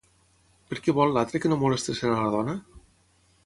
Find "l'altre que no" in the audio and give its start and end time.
1.17-1.59